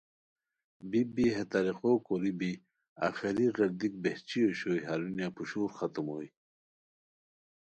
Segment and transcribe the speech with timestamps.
[0.89, 2.51] بی بی ہے طریقو کوری بی
[3.07, 6.27] آخری غیردیک بہچی اوشوئے ہرونیہ پوشور ختم ہوئے